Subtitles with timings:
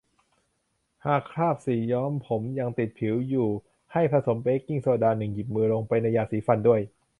[1.05, 3.49] หากคราบสีย้อมผมยังติดผิวอยู่
[3.93, 6.81] ให้ผสมเบกกิ้งโซดา หนึ่ง หยิบมือ ลงไปในยาสีฟันด้วย